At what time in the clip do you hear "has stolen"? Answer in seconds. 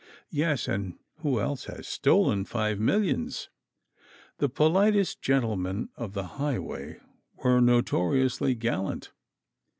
1.65-2.43